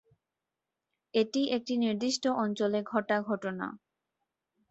এটি 1.13 1.41
একটি 1.55 1.73
নির্দিষ্ট 1.77 2.23
অঞ্চলে 2.43 2.79
ঘটা 2.91 3.17
ঘটনা। 3.21 3.67